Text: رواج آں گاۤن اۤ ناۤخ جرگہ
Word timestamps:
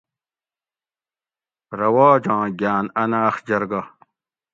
رواج 1.79 2.25
آں 2.35 2.45
گاۤن 2.59 2.85
اۤ 3.01 3.07
ناۤخ 3.11 3.35
جرگہ 3.47 3.81